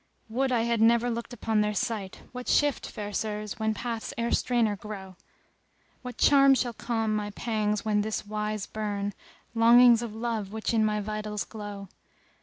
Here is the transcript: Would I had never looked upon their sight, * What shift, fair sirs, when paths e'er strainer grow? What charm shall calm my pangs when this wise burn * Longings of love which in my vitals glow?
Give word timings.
Would 0.29 0.51
I 0.51 0.63
had 0.63 0.81
never 0.81 1.11
looked 1.11 1.31
upon 1.31 1.61
their 1.61 1.75
sight, 1.75 2.23
* 2.25 2.31
What 2.31 2.47
shift, 2.47 2.89
fair 2.89 3.13
sirs, 3.13 3.59
when 3.59 3.75
paths 3.75 4.15
e'er 4.17 4.31
strainer 4.31 4.75
grow? 4.75 5.15
What 6.01 6.17
charm 6.17 6.55
shall 6.55 6.73
calm 6.73 7.15
my 7.15 7.29
pangs 7.29 7.85
when 7.85 8.01
this 8.01 8.25
wise 8.25 8.65
burn 8.65 9.13
* 9.35 9.53
Longings 9.63 10.01
of 10.01 10.15
love 10.15 10.51
which 10.51 10.73
in 10.73 10.83
my 10.83 11.01
vitals 11.01 11.45
glow? 11.45 11.87